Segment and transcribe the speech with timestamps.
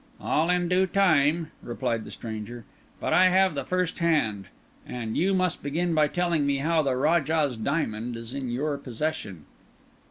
[0.19, 2.65] "All in due time," replied the stranger.
[2.99, 4.47] "But I have the first hand,
[4.83, 9.45] and you must begin by telling me how the Rajah's Diamond is in your possession."